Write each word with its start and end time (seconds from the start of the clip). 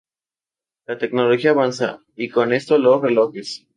La 0.87 0.97
tecnología 0.97 1.51
avanza, 1.51 1.99
y 2.15 2.29
con 2.29 2.53
esto 2.53 2.79
los 2.79 3.03
relojes. 3.03 3.67